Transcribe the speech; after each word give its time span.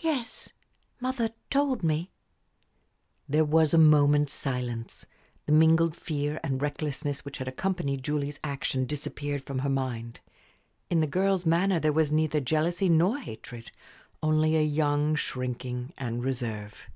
"Yes, 0.00 0.52
mother 0.98 1.30
told 1.50 1.84
me." 1.84 2.10
There 3.28 3.44
was 3.44 3.72
a 3.72 3.78
moment's 3.78 4.32
silence. 4.32 5.06
The 5.46 5.52
mingled 5.52 5.94
fear 5.94 6.40
and 6.42 6.60
recklessness 6.60 7.24
which 7.24 7.38
had 7.38 7.46
accompanied 7.46 8.02
Julie's 8.02 8.40
action 8.42 8.86
disappeared 8.86 9.44
from 9.44 9.60
her 9.60 9.68
mind. 9.68 10.18
In 10.90 11.00
the 11.00 11.06
girl's 11.06 11.46
manner 11.46 11.78
there 11.78 11.92
was 11.92 12.10
neither 12.10 12.40
jealousy 12.40 12.88
nor 12.88 13.18
hatred, 13.18 13.70
only 14.20 14.56
a 14.56 14.64
young 14.64 15.14
shrinking 15.14 15.92
and 15.96 16.24
reserve. 16.24 16.88